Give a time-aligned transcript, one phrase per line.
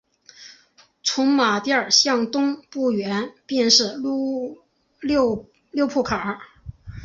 [1.03, 3.93] 从马甸向东不远便是
[4.99, 5.35] 六
[5.87, 6.39] 铺炕。